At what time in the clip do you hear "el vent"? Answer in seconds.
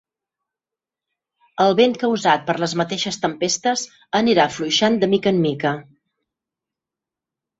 1.65-1.91